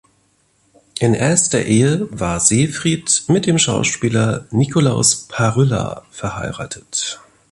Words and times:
In 0.99 1.13
erster 1.13 1.63
Ehe 1.63 2.07
war 2.09 2.39
Seefried 2.39 3.25
mit 3.27 3.45
dem 3.45 3.59
Schauspieler 3.59 4.47
Nikolaus 4.49 5.27
Paryla 5.27 6.05
verheiratet. 6.09 7.19